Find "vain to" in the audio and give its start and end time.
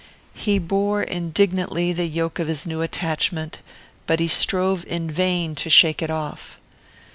5.11-5.69